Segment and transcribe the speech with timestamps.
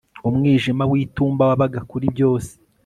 [0.27, 2.51] Umwijima witumba wabaga kuri byose